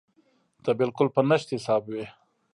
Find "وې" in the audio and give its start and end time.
1.87-2.05